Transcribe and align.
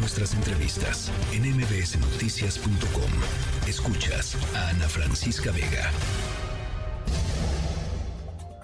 nuestras 0.00 0.32
entrevistas 0.32 1.12
en 1.32 1.42
mbsnoticias.com. 1.42 3.10
Escuchas 3.68 4.36
a 4.56 4.70
Ana 4.70 4.88
Francisca 4.88 5.50
Vega. 5.52 5.90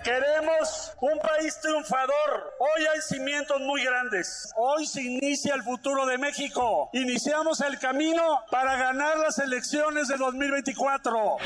Queremos 0.03 0.93
un 1.01 1.19
país 1.19 1.59
triunfador. 1.61 2.55
Hoy 2.59 2.87
hay 2.87 3.01
cimientos 3.03 3.61
muy 3.61 3.85
grandes. 3.85 4.49
Hoy 4.57 4.87
se 4.87 5.03
inicia 5.03 5.55
el 5.55 5.63
futuro 5.63 6.07
de 6.07 6.17
México. 6.17 6.89
Iniciamos 6.95 7.61
el 7.61 7.79
camino 7.79 8.41
para 8.51 8.77
ganar 8.77 9.19
las 9.19 9.39
elecciones 9.39 10.09
de 10.09 10.17
2024. 10.17 11.37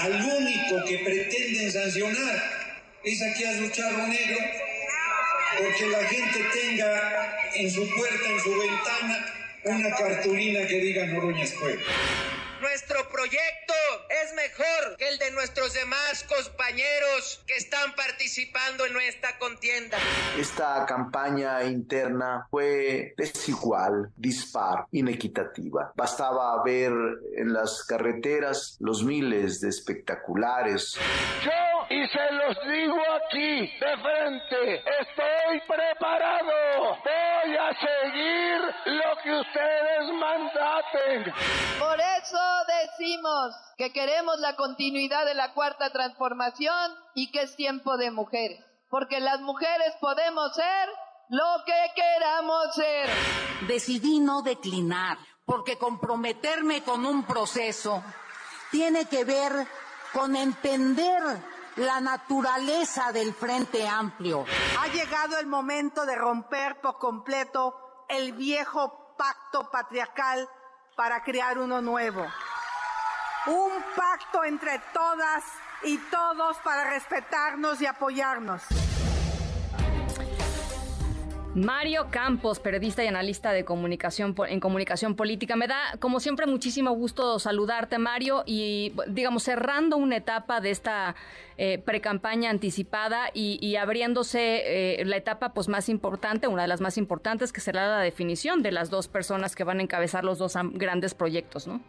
Al 0.00 0.12
único 0.12 0.84
que 0.88 0.98
pretenden 1.04 1.70
sancionar 1.70 2.42
es 3.04 3.22
aquí 3.22 3.44
a 3.44 3.72
Charro 3.72 4.06
Negro 4.08 4.38
porque 5.58 5.86
la 5.88 5.98
gente 6.08 6.44
tenga 6.52 7.35
en 7.58 7.70
su 7.70 7.88
puerta, 7.94 8.28
en 8.28 8.40
su 8.40 8.50
ventana, 8.50 9.26
una 9.64 9.90
cartulina 9.96 10.66
que 10.66 10.80
diga 10.80 11.06
Noroña 11.06 11.44
Pueblo. 11.58 11.84
Nuestro 12.60 13.08
proyecto 13.10 13.74
es 14.08 14.34
mejor 14.34 14.96
que 14.96 15.08
el 15.08 15.18
de 15.18 15.30
nuestros 15.32 15.74
demás 15.74 16.24
compañeros 16.24 17.44
que 17.46 17.54
están 17.54 17.94
participando 17.94 18.86
en 18.86 18.96
esta 19.02 19.38
contienda. 19.38 19.98
Esta 20.38 20.86
campaña 20.86 21.62
interna 21.64 22.46
fue 22.50 23.14
desigual, 23.16 24.10
dispar, 24.16 24.86
inequitativa. 24.92 25.92
Bastaba 25.94 26.62
ver 26.64 26.92
en 27.36 27.52
las 27.52 27.84
carreteras 27.84 28.76
los 28.80 29.04
miles 29.04 29.60
de 29.60 29.68
espectaculares. 29.68 30.96
Yo, 31.44 31.50
y 31.88 32.06
se 32.08 32.32
los 32.32 32.56
digo 32.66 33.00
aquí 33.14 33.66
de 33.78 33.96
frente, 33.98 34.84
estoy 35.00 35.60
preparado. 35.66 36.98
Voy 37.04 37.56
a 37.56 37.70
seguir 37.74 38.60
lo 38.86 39.22
que 39.22 39.40
ustedes 39.40 40.12
mandaten. 40.14 41.32
Por 41.78 42.00
eso 42.00 42.38
decimos 42.66 43.54
que 43.76 43.92
queremos 43.92 44.38
la 44.40 44.56
continuidad 44.56 45.24
de 45.26 45.34
la 45.34 45.52
cuarta 45.52 45.90
transformación 45.90 46.92
y 47.14 47.30
que 47.30 47.42
es 47.42 47.56
tiempo 47.56 47.96
de 47.96 48.10
mujeres, 48.10 48.64
porque 48.90 49.20
las 49.20 49.40
mujeres 49.40 49.94
podemos 50.00 50.54
ser 50.54 50.88
lo 51.28 51.64
que 51.64 51.92
queramos 51.94 52.74
ser. 52.74 53.08
Decidí 53.68 54.18
no 54.20 54.42
declinar, 54.42 55.18
porque 55.44 55.78
comprometerme 55.78 56.82
con 56.82 57.06
un 57.06 57.24
proceso 57.24 58.02
tiene 58.70 59.06
que 59.06 59.24
ver 59.24 59.52
con 60.12 60.34
entender 60.34 61.55
la 61.76 62.00
naturaleza 62.00 63.12
del 63.12 63.34
Frente 63.34 63.86
Amplio. 63.86 64.44
Ha 64.80 64.88
llegado 64.88 65.38
el 65.38 65.46
momento 65.46 66.06
de 66.06 66.14
romper 66.14 66.80
por 66.80 66.98
completo 66.98 68.04
el 68.08 68.32
viejo 68.32 69.14
pacto 69.16 69.70
patriarcal 69.70 70.48
para 70.96 71.22
crear 71.22 71.58
uno 71.58 71.80
nuevo. 71.82 72.26
Un 73.46 73.70
pacto 73.94 74.44
entre 74.44 74.78
todas 74.92 75.44
y 75.84 75.98
todos 75.98 76.56
para 76.58 76.90
respetarnos 76.90 77.80
y 77.80 77.86
apoyarnos. 77.86 78.62
Mario 81.56 82.08
Campos, 82.10 82.60
periodista 82.60 83.02
y 83.02 83.06
analista 83.06 83.50
de 83.50 83.64
comunicación 83.64 84.34
en 84.46 84.60
comunicación 84.60 85.16
política. 85.16 85.56
Me 85.56 85.66
da, 85.66 85.78
como 86.00 86.20
siempre, 86.20 86.46
muchísimo 86.46 86.90
gusto 86.90 87.38
saludarte, 87.38 87.96
Mario, 87.96 88.42
y 88.44 88.92
digamos, 89.08 89.44
cerrando 89.44 89.96
una 89.96 90.18
etapa 90.18 90.60
de 90.60 90.70
esta 90.70 91.14
eh, 91.56 91.78
precampaña 91.78 92.50
anticipada 92.50 93.30
y, 93.32 93.74
abriéndose 93.76 95.00
eh, 95.00 95.04
la 95.06 95.16
etapa 95.16 95.54
pues 95.54 95.66
más 95.68 95.88
importante, 95.88 96.46
una 96.46 96.60
de 96.60 96.68
las 96.68 96.82
más 96.82 96.98
importantes, 96.98 97.54
que 97.54 97.62
será 97.62 97.88
la 97.88 98.00
definición 98.00 98.62
de 98.62 98.72
las 98.72 98.90
dos 98.90 99.08
personas 99.08 99.56
que 99.56 99.64
van 99.64 99.78
a 99.78 99.82
encabezar 99.82 100.24
los 100.24 100.36
dos 100.36 100.58
grandes 100.74 101.14
proyectos, 101.14 101.66
¿no? 101.66 101.80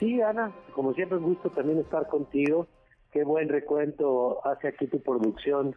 Sí, 0.00 0.22
Ana, 0.22 0.52
como 0.72 0.94
siempre, 0.94 1.18
un 1.18 1.24
gusto 1.24 1.50
también 1.50 1.80
estar 1.80 2.08
contigo. 2.08 2.66
Qué 3.12 3.24
buen 3.24 3.50
recuento 3.50 4.40
hace 4.46 4.68
aquí 4.68 4.86
tu 4.86 5.02
producción 5.02 5.76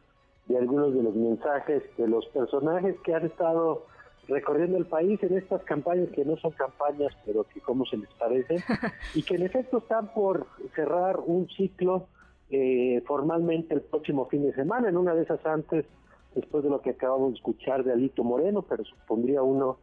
de 0.50 0.58
algunos 0.58 0.94
de 0.94 1.04
los 1.04 1.16
mensajes 1.16 1.84
de 1.96 2.08
los 2.08 2.26
personajes 2.28 2.96
que 3.06 3.14
han 3.14 3.26
estado 3.26 3.86
recorriendo 4.28 4.78
el 4.78 4.86
país 4.86 5.22
en 5.24 5.38
estas 5.38 5.64
campañas 5.64 6.10
que 6.10 6.26
no 6.26 6.38
son 6.38 6.52
campañas, 6.52 7.16
pero 7.26 7.44
que 7.46 7.62
como 7.62 7.86
se 7.86 7.98
les 7.98 8.10
parece, 8.16 8.58
y 9.16 9.24
que 9.24 9.36
en 9.36 9.44
efecto 9.44 9.78
están 9.78 10.12
por 10.14 10.48
cerrar 10.76 11.20
un 11.20 11.48
ciclo 11.50 12.08
eh, 12.50 13.02
formalmente 13.06 13.76
el 13.76 13.82
próximo 13.82 14.26
fin 14.26 14.44
de 14.44 14.54
semana, 14.54 14.90
en 14.90 14.98
una 14.98 15.14
de 15.14 15.24
esas 15.24 15.44
antes, 15.46 15.86
después 16.34 16.64
de 16.64 16.70
lo 16.72 16.82
que 16.82 16.92
acabamos 16.92 17.32
de 17.32 17.36
escuchar 17.38 17.84
de 17.84 17.94
Alito 17.94 18.24
Moreno, 18.24 18.64
pero 18.64 18.84
supondría 18.84 19.44
uno 19.44 19.78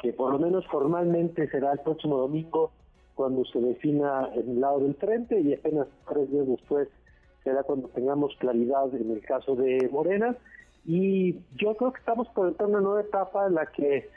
que 0.00 0.12
por 0.12 0.32
lo 0.32 0.38
menos 0.38 0.66
formalmente 0.66 1.48
será 1.50 1.72
el 1.72 1.80
próximo 1.80 2.18
domingo 2.18 2.72
cuando 3.14 3.44
se 3.46 3.60
defina 3.60 4.30
el 4.34 4.60
lado 4.60 4.80
del 4.80 4.94
frente 4.94 5.40
y 5.40 5.52
apenas 5.52 5.88
tres 6.08 6.30
días 6.30 6.46
después 6.46 6.88
será 7.44 7.62
cuando 7.62 7.88
tengamos 7.88 8.34
claridad 8.38 8.94
en 8.94 9.10
el 9.10 9.20
caso 9.22 9.56
de 9.56 9.88
Morena. 9.90 10.36
Y 10.86 11.34
yo 11.56 11.76
creo 11.76 11.92
que 11.92 12.00
estamos 12.00 12.28
por 12.28 12.48
entrar 12.48 12.68
en 12.68 12.76
una 12.76 12.84
nueva 12.84 13.00
etapa 13.02 13.46
en 13.46 13.54
la 13.54 13.66
que 13.66 14.08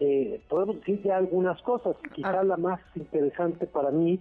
eh, 0.00 0.40
podemos 0.48 0.76
decir 0.76 1.02
ya 1.02 1.16
algunas 1.16 1.60
cosas. 1.62 1.96
Quizá 2.14 2.42
la 2.42 2.56
más 2.56 2.80
interesante 2.94 3.66
para 3.66 3.90
mí 3.90 4.20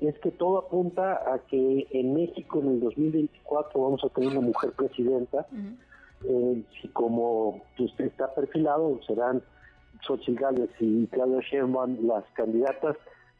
es 0.00 0.18
que 0.20 0.30
todo 0.30 0.58
apunta 0.58 1.20
a 1.32 1.38
que 1.40 1.86
en 1.90 2.14
México 2.14 2.60
en 2.60 2.68
el 2.68 2.80
2024 2.80 3.80
vamos 3.80 4.04
a 4.04 4.08
tener 4.08 4.30
una 4.30 4.40
mujer 4.40 4.72
presidenta. 4.72 5.46
Eh, 6.24 6.62
si 6.80 6.88
como 6.88 7.62
usted 7.78 8.06
está 8.06 8.34
perfilado, 8.34 9.00
serán 9.06 9.42
Xochitl 10.06 10.40
Gálvez 10.40 10.70
y 10.80 11.06
Claudia 11.08 11.40
Sheinbaum 11.40 12.06
las 12.06 12.24
candidatas 12.34 12.96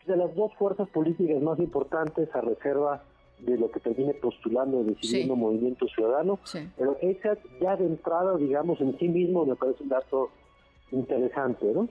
de 0.07 0.17
las 0.17 0.35
dos 0.35 0.53
fuerzas 0.55 0.89
políticas 0.91 1.41
más 1.43 1.59
importantes 1.59 2.35
a 2.35 2.41
reserva 2.41 3.03
de 3.43 3.59
lo 3.59 3.71
que 3.71 3.81
termine 3.81 4.15
postulando, 4.15 4.85
decidiendo 4.85 5.37
Movimiento 5.37 5.87
Ciudadano, 5.89 6.39
pero 6.77 6.97
esa 7.01 7.37
ya 7.61 7.77
de 7.77 7.87
entrada, 7.87 8.37
digamos, 8.37 8.81
en 8.81 8.99
sí 8.99 9.09
mismo 9.09 9.45
me 9.45 9.57
parece 9.57 9.83
un 9.83 9.89
dato 9.89 10.31
interesante, 10.93 11.67
¿no? 11.67 11.89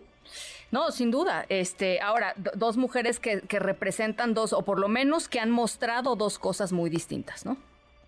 No, 0.71 0.91
sin 0.91 1.09
duda. 1.09 1.45
Este, 1.49 1.99
ahora, 1.99 2.33
dos 2.55 2.77
mujeres 2.77 3.19
que, 3.19 3.41
que, 3.41 3.59
representan 3.59 4.33
dos, 4.33 4.53
o 4.53 4.61
por 4.61 4.79
lo 4.79 4.87
menos 4.87 5.27
que 5.27 5.39
han 5.39 5.49
mostrado 5.49 6.15
dos 6.15 6.37
cosas 6.37 6.71
muy 6.71 6.89
distintas, 6.89 7.45
¿no? 7.45 7.57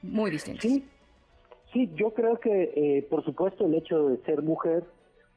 Muy 0.03 0.30
distintas. 0.30 0.62
Sí, 0.62 0.85
sí 1.74 1.90
yo 1.96 2.12
creo 2.12 2.40
que, 2.40 2.72
eh, 2.75 3.07
por 3.09 3.24
supuesto, 3.25 3.66
el 3.66 3.75
hecho 3.75 4.09
de 4.09 4.18
ser 4.24 4.44
mujer 4.44 4.84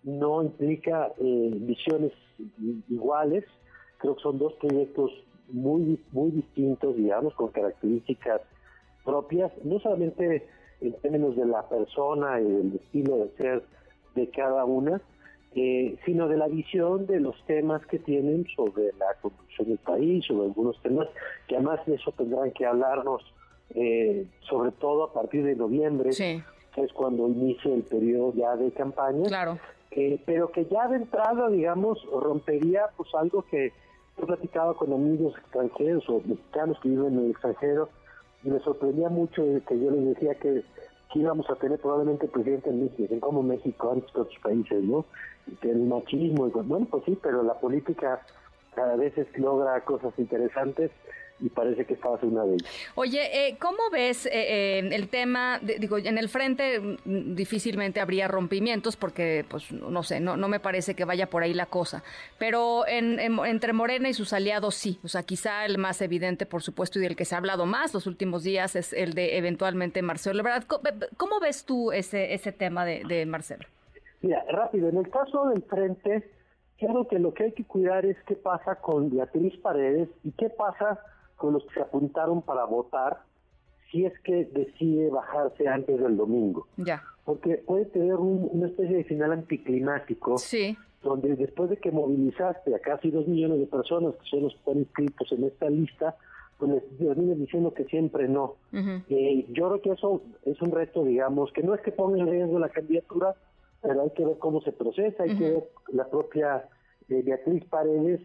no 0.02 0.42
implica 0.42 1.12
eh, 1.18 1.50
visiones 1.54 2.12
iguales. 2.90 3.44
Creo 3.98 4.16
que 4.16 4.22
son 4.22 4.38
dos 4.38 4.52
proyectos 4.54 5.10
muy, 5.48 6.00
muy 6.12 6.30
distintos, 6.30 6.96
digamos, 6.96 7.34
con 7.34 7.48
características 7.48 8.40
propias, 9.04 9.52
no 9.64 9.78
solamente 9.80 10.46
en 10.80 10.92
términos 11.00 11.36
de 11.36 11.46
la 11.46 11.68
persona 11.68 12.40
y 12.40 12.44
del 12.44 12.74
estilo 12.74 13.18
de 13.18 13.30
ser 13.36 13.62
de 14.14 14.28
cada 14.30 14.64
una, 14.64 15.00
eh, 15.56 15.96
sino 16.04 16.26
de 16.28 16.36
la 16.36 16.48
visión 16.48 17.06
de 17.06 17.20
los 17.20 17.36
temas 17.46 17.84
que 17.86 17.98
tienen 17.98 18.46
sobre 18.56 18.92
la 18.98 19.14
conducción 19.20 19.68
del 19.68 19.78
país, 19.78 20.24
sobre 20.26 20.46
algunos 20.46 20.80
temas 20.82 21.08
que 21.46 21.56
además 21.56 21.84
de 21.86 21.94
eso 21.94 22.12
tendrán 22.12 22.50
que 22.52 22.66
hablarnos, 22.66 23.22
eh, 23.74 24.26
sobre 24.48 24.72
todo 24.72 25.04
a 25.04 25.12
partir 25.12 25.44
de 25.44 25.54
noviembre, 25.54 26.10
que 26.10 26.42
es 26.82 26.92
cuando 26.92 27.28
inicia 27.28 27.72
el 27.72 27.82
periodo 27.82 28.32
ya 28.34 28.56
de 28.56 28.72
campaña. 28.72 29.24
Claro. 29.28 29.58
Eh, 29.92 30.20
pero 30.26 30.50
que 30.50 30.64
ya 30.66 30.88
de 30.88 30.96
entrada, 30.96 31.48
digamos, 31.48 32.04
rompería 32.10 32.86
pues 32.96 33.08
algo 33.14 33.42
que 33.42 33.72
He 34.16 34.26
platicado 34.26 34.76
con 34.76 34.92
amigos 34.92 35.34
extranjeros 35.38 36.08
o 36.08 36.20
mexicanos 36.24 36.78
que 36.80 36.88
viven 36.88 37.14
en 37.18 37.24
el 37.24 37.30
extranjero 37.32 37.88
y 38.44 38.50
me 38.50 38.60
sorprendía 38.60 39.08
mucho 39.08 39.42
que 39.66 39.80
yo 39.80 39.90
les 39.90 40.04
decía 40.06 40.34
que, 40.36 40.64
íbamos 41.16 41.48
a 41.48 41.54
tener 41.54 41.78
probablemente 41.78 42.26
presidente 42.26 42.70
en 42.70 42.82
México, 42.84 43.14
como 43.20 43.40
México 43.40 43.92
antes 43.92 44.10
que 44.10 44.20
otros 44.20 44.38
países, 44.42 44.82
¿no? 44.82 45.04
Y 45.46 45.54
que 45.56 45.70
el 45.70 45.82
machismo, 45.86 46.48
y, 46.48 46.50
bueno, 46.50 46.88
pues 46.90 47.04
sí, 47.04 47.16
pero 47.22 47.44
la 47.44 47.54
política 47.54 48.20
cada 48.74 48.96
vez 48.96 49.14
logra 49.36 49.80
cosas 49.82 50.12
interesantes 50.18 50.90
y 51.40 51.48
parece 51.48 51.84
que 51.84 51.94
estaba 51.94 52.18
una 52.22 52.44
de 52.44 52.54
ellas. 52.54 52.70
Oye, 52.94 53.48
eh, 53.48 53.56
¿cómo 53.58 53.90
ves 53.90 54.26
eh, 54.26 54.30
eh, 54.32 54.88
el 54.92 55.08
tema? 55.08 55.58
digo, 55.58 55.98
en 55.98 56.16
el 56.16 56.28
frente 56.28 56.80
mm, 56.80 57.34
difícilmente 57.34 58.00
habría 58.00 58.28
rompimientos 58.28 58.96
porque, 58.96 59.44
pues, 59.48 59.72
no 59.72 60.02
sé, 60.02 60.20
no, 60.20 60.36
no 60.36 60.48
me 60.48 60.60
parece 60.60 60.94
que 60.94 61.04
vaya 61.04 61.28
por 61.28 61.42
ahí 61.42 61.52
la 61.52 61.66
cosa. 61.66 62.02
Pero 62.38 62.86
en, 62.86 63.18
entre 63.20 63.72
Morena 63.72 64.08
y 64.08 64.14
sus 64.14 64.32
aliados 64.32 64.74
sí. 64.74 64.98
O 65.02 65.08
sea, 65.08 65.22
quizá 65.22 65.64
el 65.66 65.78
más 65.78 66.00
evidente, 66.02 66.46
por 66.46 66.62
supuesto, 66.62 66.98
y 66.98 67.02
del 67.02 67.16
que 67.16 67.24
se 67.24 67.34
ha 67.34 67.38
hablado 67.38 67.66
más 67.66 67.92
los 67.92 68.06
últimos 68.06 68.44
días 68.44 68.76
es 68.76 68.92
el 68.92 69.14
de 69.14 69.36
eventualmente 69.36 70.02
Marcelo. 70.02 70.42
¿verdad? 70.42 70.64
¿Cómo, 71.16 71.40
ves 71.40 71.64
tú 71.64 71.92
ese, 71.92 72.32
ese 72.32 72.52
tema 72.52 72.84
de, 72.84 73.02
de 73.04 73.26
Marcelo? 73.26 73.66
Mira, 74.22 74.44
rápido, 74.48 74.88
en 74.88 74.98
el 74.98 75.10
caso 75.10 75.48
del 75.48 75.62
frente, 75.64 76.22
creo 76.78 77.06
que 77.08 77.18
lo 77.18 77.34
que 77.34 77.44
hay 77.44 77.52
que 77.52 77.64
cuidar 77.64 78.04
es 78.04 78.16
qué 78.26 78.34
pasa 78.34 78.76
con 78.76 79.10
Beatriz 79.10 79.56
Paredes 79.58 80.08
y 80.22 80.32
qué 80.32 80.50
pasa 80.50 81.00
con 81.36 81.52
los 81.52 81.64
que 81.66 81.74
se 81.74 81.80
apuntaron 81.80 82.42
para 82.42 82.64
votar 82.64 83.22
si 83.90 84.04
es 84.04 84.12
que 84.20 84.44
decide 84.46 85.10
bajarse 85.10 85.68
antes 85.68 86.00
del 86.00 86.16
domingo. 86.16 86.66
Ya. 86.76 87.02
Porque 87.24 87.58
puede 87.58 87.84
tener 87.86 88.16
una 88.16 88.66
especie 88.66 88.96
de 88.96 89.04
final 89.04 89.32
anticlimático. 89.32 90.38
Sí. 90.38 90.76
donde 91.02 91.36
después 91.36 91.68
de 91.68 91.76
que 91.76 91.92
movilizaste 91.92 92.74
a 92.74 92.78
casi 92.78 93.10
dos 93.10 93.28
millones 93.28 93.58
de 93.58 93.66
personas 93.66 94.14
que 94.16 94.26
son 94.26 94.44
los 94.44 94.52
que 94.54 94.58
están 94.58 94.78
inscritos 94.78 95.32
en 95.32 95.44
esta 95.44 95.68
lista, 95.68 96.16
pues 96.58 96.72
les 96.72 96.98
termines 96.98 97.38
diciendo 97.38 97.74
que 97.74 97.84
siempre 97.84 98.28
no. 98.28 98.54
Eh, 98.72 99.46
yo 99.50 99.68
creo 99.68 99.82
que 99.82 99.90
eso 99.90 100.22
es 100.44 100.60
un 100.62 100.70
reto, 100.70 101.04
digamos, 101.04 101.52
que 101.52 101.62
no 101.62 101.74
es 101.74 101.80
que 101.82 101.92
ponga 101.92 102.18
en 102.18 102.28
riesgo 102.28 102.58
la 102.58 102.68
candidatura, 102.68 103.34
pero 103.84 104.02
hay 104.02 104.10
que 104.10 104.24
ver 104.24 104.38
cómo 104.38 104.62
se 104.62 104.72
procesa, 104.72 105.24
hay 105.24 105.36
que 105.36 105.50
ver 105.50 105.64
la 105.92 106.06
propia 106.06 106.66
eh, 107.10 107.22
Beatriz 107.22 107.64
Paredes, 107.66 108.20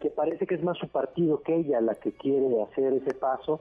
que 0.00 0.10
parece 0.10 0.44
que 0.46 0.56
es 0.56 0.62
más 0.62 0.76
su 0.76 0.88
partido 0.88 1.40
que 1.42 1.54
ella 1.54 1.80
la 1.80 1.94
que 1.94 2.12
quiere 2.12 2.60
hacer 2.62 2.92
ese 2.94 3.14
paso, 3.14 3.60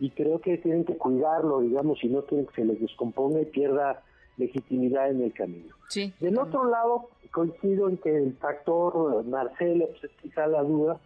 y 0.00 0.10
creo 0.10 0.40
que 0.40 0.56
tienen 0.58 0.84
que 0.84 0.96
cuidarlo, 0.96 1.60
digamos, 1.60 2.02
y 2.02 2.08
no 2.08 2.24
quieren 2.24 2.46
que 2.46 2.54
se 2.54 2.64
les 2.64 2.80
descomponga 2.80 3.42
y 3.42 3.44
pierda 3.44 4.02
legitimidad 4.38 5.10
en 5.10 5.22
el 5.22 5.32
camino. 5.34 5.74
Del 6.20 6.38
otro 6.38 6.64
lado, 6.64 7.10
coincido 7.30 7.88
en 7.90 7.98
que 7.98 8.16
el 8.16 8.34
factor 8.38 9.24
Marcelo 9.24 9.88
pues, 9.88 10.04
es 10.04 10.10
quizá 10.22 10.46
la 10.46 10.62
duda, 10.62 10.98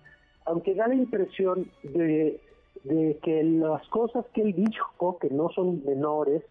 aunque 0.46 0.74
da 0.74 0.86
la 0.86 0.94
impresión 0.94 1.68
de, 1.82 2.40
de 2.84 3.18
que 3.22 3.42
las 3.42 3.86
cosas 3.88 4.24
que 4.32 4.42
él 4.42 4.54
dijo, 4.54 5.18
que 5.18 5.28
no 5.28 5.50
son 5.50 5.84
menores, 5.84 6.44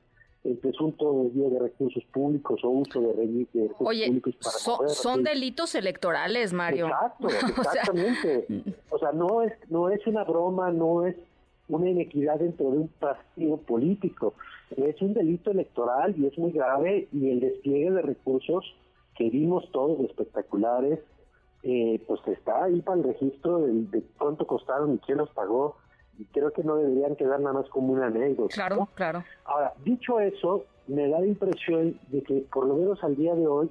el 0.47 0.57
presunto 0.57 1.23
desvío 1.23 1.49
de 1.49 1.59
recursos 1.59 2.03
públicos 2.05 2.63
o 2.63 2.69
uso 2.69 3.01
de, 3.01 3.13
recursos 3.13 3.77
públicos 3.77 4.35
para 4.37 4.89
son 4.89 5.23
delitos 5.23 5.75
electorales, 5.75 6.53
Mario. 6.53 6.87
Exacto, 6.87 7.27
exactamente. 7.61 8.45
o 8.89 8.97
sea, 8.97 9.11
no 9.11 9.41
es 9.41 9.53
no 9.69 9.89
es 9.89 10.05
una 10.07 10.23
broma, 10.23 10.71
no 10.71 11.05
es 11.05 11.15
una 11.67 11.89
inequidad 11.89 12.39
dentro 12.39 12.71
de 12.71 12.77
un 12.77 12.87
partido 12.87 13.57
político. 13.57 14.35
Es 14.75 15.01
un 15.01 15.13
delito 15.13 15.51
electoral 15.51 16.15
y 16.17 16.27
es 16.27 16.37
muy 16.37 16.51
grave 16.51 17.09
y 17.11 17.29
el 17.29 17.41
despliegue 17.41 17.91
de 17.91 18.01
recursos 18.01 18.65
que 19.15 19.29
vimos 19.29 19.69
todos 19.71 19.99
espectaculares, 20.01 20.99
eh, 21.63 22.01
pues 22.07 22.21
está 22.27 22.65
ahí 22.65 22.81
para 22.81 22.99
el 22.99 23.03
registro 23.03 23.59
de, 23.59 23.73
de, 23.73 24.03
cuánto 24.17 24.47
costaron 24.47 24.93
y 24.93 24.97
quién 24.99 25.17
los 25.17 25.29
pagó 25.31 25.75
y 26.19 26.25
creo 26.25 26.51
que 26.51 26.63
no 26.63 26.75
deberían 26.77 27.15
quedar 27.15 27.39
nada 27.39 27.53
más 27.53 27.69
como 27.69 27.93
una 27.93 28.07
anécdota. 28.07 28.53
Claro, 28.53 28.87
claro. 28.95 29.23
Ahora, 29.45 29.73
dicho 29.83 30.19
eso, 30.19 30.65
me 30.87 31.07
da 31.09 31.19
la 31.19 31.27
impresión 31.27 31.99
de 32.09 32.23
que 32.23 32.45
por 32.51 32.65
lo 32.65 32.75
menos 32.75 33.03
al 33.03 33.15
día 33.15 33.35
de 33.35 33.47
hoy 33.47 33.69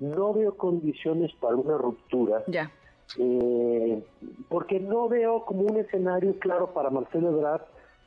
no 0.00 0.32
veo 0.32 0.56
condiciones 0.56 1.32
para 1.40 1.56
una 1.56 1.76
ruptura. 1.76 2.44
Ya. 2.46 2.70
Eh, 3.18 4.04
porque 4.48 4.80
no 4.80 5.08
veo 5.08 5.44
como 5.44 5.62
un 5.62 5.78
escenario 5.78 6.38
claro 6.38 6.72
para 6.74 6.90
Marcelo 6.90 7.30
Ebrard 7.30 7.62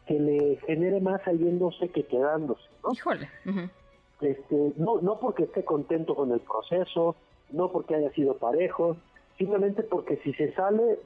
que 0.06 0.20
le 0.20 0.58
genere 0.68 1.02
más 1.02 1.22
saliéndose 1.24 1.90
que 1.90 2.04
quedándose. 2.04 2.64
¿no? 2.84 2.94
Híjole. 2.94 3.30
este, 4.22 4.74
no, 4.78 5.02
no 5.02 5.20
porque 5.20 5.44
esté 5.44 5.66
contento 5.66 6.16
con 6.16 6.32
el 6.32 6.40
proceso, 6.40 7.16
no 7.52 7.72
porque 7.72 7.96
haya 7.96 8.12
sido 8.12 8.38
parejo, 8.38 8.98
simplemente 9.38 9.84
porque 9.84 10.18
si 10.18 10.34
se 10.34 10.54
sale, 10.54 11.00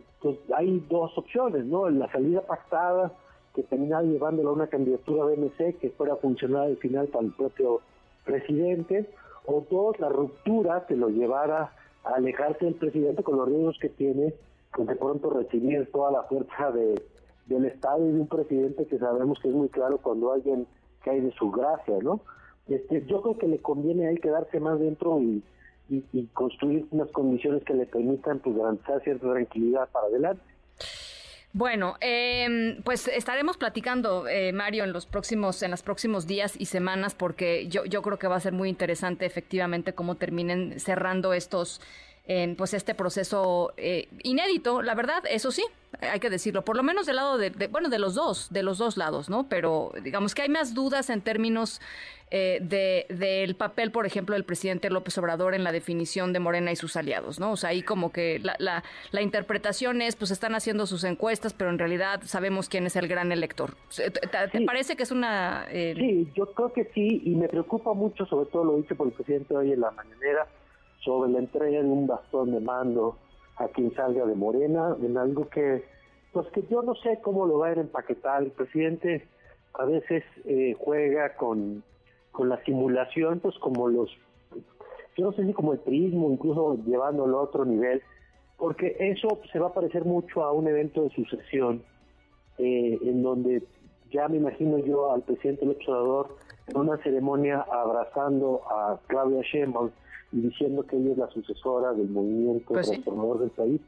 hay 0.55 0.85
dos 0.89 1.17
opciones, 1.17 1.65
¿no? 1.65 1.89
La 1.89 2.11
salida 2.11 2.41
pactada, 2.41 3.11
que 3.53 3.63
termina 3.63 4.01
llevándolo 4.01 4.49
a 4.49 4.53
una 4.53 4.67
candidatura 4.67 5.27
de 5.27 5.37
MC 5.37 5.77
que 5.77 5.89
fuera 5.91 6.15
funcionar 6.17 6.63
al 6.63 6.77
final 6.77 7.07
para 7.07 7.25
el 7.25 7.33
propio 7.33 7.81
presidente, 8.25 9.09
o 9.45 9.63
dos, 9.69 9.99
la 9.99 10.09
ruptura 10.09 10.85
que 10.87 10.95
lo 10.95 11.09
llevara 11.09 11.71
a 12.03 12.15
alejarse 12.15 12.65
del 12.65 12.75
presidente 12.75 13.23
con 13.23 13.37
los 13.37 13.47
riesgos 13.47 13.77
que 13.79 13.89
tiene, 13.89 14.33
pues 14.73 14.87
de 14.87 14.95
pronto 14.95 15.29
recibir 15.29 15.89
toda 15.91 16.11
la 16.11 16.23
fuerza 16.23 16.71
de, 16.71 17.01
del 17.45 17.65
Estado 17.65 18.05
y 18.07 18.11
de 18.11 18.21
un 18.21 18.27
presidente 18.27 18.85
que 18.85 18.97
sabemos 18.97 19.39
que 19.39 19.49
es 19.49 19.53
muy 19.53 19.69
claro 19.69 19.99
cuando 19.99 20.33
alguien 20.33 20.67
cae 21.03 21.21
de 21.21 21.31
su 21.31 21.51
gracia, 21.51 21.97
¿no? 22.01 22.21
Este, 22.67 23.05
yo 23.05 23.21
creo 23.21 23.37
que 23.37 23.47
le 23.47 23.59
conviene 23.59 24.07
ahí 24.07 24.17
quedarse 24.17 24.59
más 24.59 24.79
dentro 24.79 25.21
y, 25.21 25.43
y, 25.89 26.25
construir 26.33 26.85
unas 26.91 27.09
condiciones 27.11 27.63
que 27.63 27.73
le 27.73 27.85
permitan 27.85 28.39
pues 28.39 28.55
garantizar 28.55 29.01
cierta 29.03 29.31
tranquilidad 29.31 29.89
para 29.89 30.07
adelante. 30.07 30.43
Bueno, 31.53 31.95
eh, 32.01 32.81
pues 32.83 33.07
estaremos 33.07 33.55
platicando, 33.55 34.27
eh, 34.27 34.51
Mario, 34.51 34.83
en 34.83 34.91
los 34.91 35.05
próximos, 35.05 35.63
en 35.63 35.71
los 35.71 35.83
próximos 35.83 36.27
días 36.27 36.55
y 36.59 36.65
semanas, 36.65 37.15
porque 37.15 37.67
yo, 37.69 37.85
yo 37.85 38.01
creo 38.01 38.19
que 38.19 38.27
va 38.27 38.35
a 38.35 38.41
ser 38.41 38.51
muy 38.51 38.67
interesante, 38.67 39.25
efectivamente, 39.25 39.93
cómo 39.93 40.15
terminen 40.15 40.79
cerrando 40.81 41.33
estos 41.33 41.79
pues 42.57 42.73
este 42.73 42.95
proceso 42.95 43.73
eh, 43.77 44.07
inédito, 44.23 44.81
la 44.81 44.95
verdad, 44.95 45.23
eso 45.29 45.51
sí, 45.51 45.63
hay 46.01 46.19
que 46.19 46.29
decirlo, 46.29 46.65
por 46.65 46.75
lo 46.75 46.83
menos 46.83 47.05
del 47.05 47.17
lado 47.17 47.37
de, 47.37 47.51
bueno, 47.67 47.89
de 47.89 47.99
los 47.99 48.15
dos, 48.15 48.51
de 48.51 48.63
los 48.63 48.77
dos 48.77 48.97
lados, 48.97 49.29
¿no? 49.29 49.47
Pero 49.47 49.91
digamos 50.03 50.33
que 50.33 50.41
hay 50.41 50.49
más 50.49 50.73
dudas 50.73 51.09
en 51.09 51.21
términos 51.21 51.81
eh, 52.31 52.57
de 52.61 53.05
del 53.09 53.55
papel, 53.55 53.91
por 53.91 54.07
ejemplo, 54.07 54.33
del 54.33 54.43
presidente 54.43 54.89
López 54.89 55.15
Obrador 55.19 55.53
en 55.53 55.63
la 55.63 55.71
definición 55.71 56.33
de 56.33 56.39
Morena 56.39 56.71
y 56.71 56.75
sus 56.75 56.95
aliados, 56.95 57.39
¿no? 57.39 57.51
O 57.51 57.57
sea, 57.57 57.69
ahí 57.69 57.83
como 57.83 58.11
que 58.11 58.39
la, 58.39 58.55
la, 58.57 58.83
la 59.11 59.21
interpretación 59.21 60.01
es, 60.01 60.15
pues 60.15 60.31
están 60.31 60.55
haciendo 60.55 60.87
sus 60.87 61.03
encuestas, 61.03 61.53
pero 61.53 61.69
en 61.69 61.77
realidad 61.77 62.21
sabemos 62.25 62.69
quién 62.69 62.87
es 62.87 62.95
el 62.95 63.07
gran 63.07 63.31
elector. 63.31 63.75
¿Te, 63.95 64.65
parece 64.65 64.95
que 64.95 65.03
es 65.03 65.11
una...? 65.11 65.67
Eh... 65.69 65.93
Sí, 65.95 66.27
yo 66.35 66.51
creo 66.53 66.73
que 66.73 66.85
sí, 66.95 67.21
y 67.23 67.35
me 67.35 67.47
preocupa 67.47 67.93
mucho, 67.93 68.25
sobre 68.25 68.49
todo 68.49 68.63
lo 68.63 68.77
dicho 68.77 68.95
por 68.95 69.07
el 69.07 69.13
presidente 69.13 69.55
hoy 69.55 69.71
en 69.71 69.81
la 69.81 69.91
mañanera, 69.91 70.47
sobre 71.05 71.31
la 71.31 71.39
entrega 71.39 71.81
de 71.81 71.87
un 71.87 72.07
bastón 72.07 72.51
de 72.51 72.59
mando 72.59 73.15
a 73.57 73.67
quien 73.69 73.93
salga 73.95 74.25
de 74.25 74.35
Morena, 74.35 74.97
en 75.01 75.17
algo 75.17 75.47
que, 75.47 75.85
pues 76.33 76.47
que 76.47 76.63
yo 76.63 76.81
no 76.81 76.95
sé 76.95 77.19
cómo 77.21 77.45
lo 77.45 77.59
va 77.59 77.67
a 77.67 77.73
empaquetar. 77.73 78.43
El 78.43 78.51
presidente 78.51 79.27
a 79.75 79.85
veces 79.85 80.23
eh, 80.45 80.75
juega 80.77 81.35
con, 81.35 81.83
con 82.31 82.49
la 82.49 82.61
simulación, 82.65 83.39
pues 83.39 83.55
como 83.59 83.87
los, 83.87 84.09
yo 85.15 85.25
no 85.25 85.31
sé 85.33 85.45
si 85.45 85.53
como 85.53 85.73
el 85.73 85.79
prismo, 85.79 86.31
incluso 86.31 86.77
llevándolo 86.85 87.39
a 87.39 87.43
otro 87.43 87.63
nivel, 87.63 88.01
porque 88.57 88.97
eso 88.99 89.39
se 89.51 89.59
va 89.59 89.67
a 89.67 89.73
parecer 89.73 90.03
mucho 90.05 90.43
a 90.43 90.51
un 90.51 90.67
evento 90.67 91.03
de 91.03 91.09
sucesión, 91.11 91.83
eh, 92.57 92.97
en 93.03 93.21
donde 93.21 93.63
ya 94.11 94.27
me 94.27 94.37
imagino 94.37 94.79
yo 94.79 95.13
al 95.13 95.21
presidente 95.21 95.65
López 95.65 95.87
Obrador 95.87 96.35
en 96.67 96.77
una 96.77 96.97
ceremonia 96.97 97.65
abrazando 97.71 98.61
a 98.69 98.99
Claudia 99.07 99.41
Sheinbaum 99.43 99.91
y 100.35 100.41
diciendo 100.41 100.83
que 100.83 100.97
ella 100.97 101.13
es 101.13 101.17
la 101.17 101.29
sucesora 101.29 101.93
del 101.93 102.09
movimiento 102.09 102.73
pues 102.73 102.87
transformador 102.89 103.39
del 103.39 103.51
país, 103.51 103.79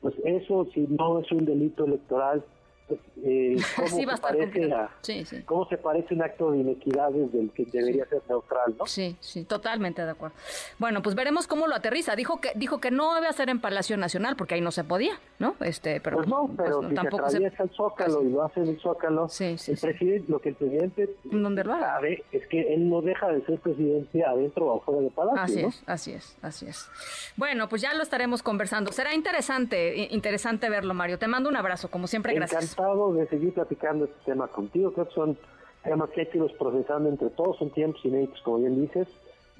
pues 0.00 0.14
eso 0.24 0.66
si 0.74 0.80
no 0.88 1.20
es 1.20 1.30
un 1.30 1.44
delito 1.44 1.84
electoral, 1.84 2.42
pues, 2.88 3.00
eh, 3.24 3.56
¿cómo, 3.76 3.88
se 3.88 4.06
parece 4.20 5.44
¿cómo 5.44 5.68
se 5.68 5.78
parece 5.78 6.14
un 6.14 6.22
acto 6.22 6.50
de 6.50 6.58
inequidad 6.58 7.10
desde 7.10 7.40
el 7.40 7.50
que 7.50 7.64
debería 7.66 8.04
ser 8.06 8.22
neutral? 8.28 8.74
¿no? 8.78 8.86
Sí, 8.86 9.16
sí, 9.20 9.44
totalmente 9.44 10.04
de 10.04 10.10
acuerdo. 10.10 10.34
Bueno, 10.78 11.02
pues 11.02 11.14
veremos 11.14 11.46
cómo 11.46 11.66
lo 11.66 11.74
aterriza. 11.74 12.16
Dijo 12.16 12.40
que 12.40 12.52
dijo 12.54 12.80
que 12.80 12.90
no 12.90 13.14
debe 13.14 13.28
hacer 13.28 13.48
en 13.48 13.60
Palacio 13.60 13.96
Nacional 13.96 14.36
porque 14.36 14.54
ahí 14.54 14.60
no 14.60 14.72
se 14.72 14.84
podía, 14.84 15.18
¿no? 15.38 15.54
Este, 15.60 16.00
pero 16.00 16.16
pues 16.16 16.28
no, 16.28 16.50
pero 16.56 16.78
pues, 16.80 16.90
si 16.90 16.94
tampoco 16.94 17.30
se 17.30 17.36
atraviesa 17.36 17.62
el 17.62 17.70
Zócalo 17.70 18.22
y 18.22 18.30
lo 18.30 18.42
hace 18.42 18.60
en 18.60 18.68
el 18.68 18.80
Zócalo, 18.80 19.28
sí, 19.28 19.56
el 19.68 19.78
presidente, 19.78 20.24
lo 20.28 20.38
que 20.40 20.48
el 20.50 20.54
presidente 20.54 21.16
¿Dónde 21.24 21.64
sabe 21.64 22.24
es 22.32 22.46
que 22.48 22.74
él 22.74 22.88
no 22.88 23.02
deja 23.02 23.28
de 23.28 23.44
ser 23.44 23.58
presidente 23.60 24.24
adentro 24.24 24.66
o 24.66 24.80
fuera 24.80 25.00
de 25.02 25.10
Palacio. 25.10 25.42
Así 25.42 25.60
es, 25.60 25.82
así 25.86 26.12
es, 26.12 26.36
así 26.42 26.66
es. 26.66 26.88
Bueno, 27.36 27.68
pues 27.68 27.82
ya 27.82 27.94
lo 27.94 28.02
estaremos 28.02 28.42
conversando. 28.42 28.92
Será 28.92 29.14
interesante, 29.14 30.08
interesante 30.10 30.68
verlo, 30.68 30.94
Mario. 30.94 31.18
Te 31.18 31.28
mando 31.28 31.48
un 31.48 31.56
abrazo, 31.56 31.90
como 31.90 32.06
siempre, 32.06 32.34
gracias 32.34 32.71
de 32.76 33.26
seguir 33.28 33.54
platicando 33.54 34.04
este 34.04 34.16
tema 34.24 34.48
contigo. 34.48 34.92
Creo 34.92 35.08
que 35.08 35.14
son 35.14 35.38
temas 35.84 36.10
que 36.10 36.22
hay 36.22 36.26
que 36.28 36.38
irlos 36.38 36.52
procesando 36.52 37.08
entre 37.08 37.30
todos, 37.30 37.58
son 37.58 37.70
tiempos 37.70 38.04
inéditos, 38.04 38.40
como 38.42 38.58
bien 38.58 38.80
dices, 38.80 39.08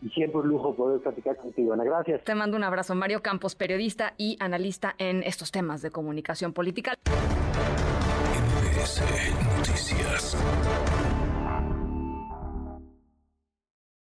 y 0.03 0.09
siempre 0.11 0.41
un 0.41 0.49
lujo 0.49 0.75
poder 0.75 1.01
platicar 1.01 1.37
contigo. 1.37 1.73
Ana, 1.73 1.85
gracias. 1.85 2.25
Te 2.25 2.35
mando 2.35 2.57
un 2.57 2.65
abrazo, 2.65 2.95
Mario 2.95 3.23
Campos, 3.23 3.55
periodista 3.55 4.15
y 4.17 4.37
analista 4.41 4.95
en 4.99 5.23
estos 5.23 5.51
temas 5.51 5.83
de 5.83 5.91
comunicación 5.91 6.53
política. 6.53 6.95
Noticias. 9.59 10.37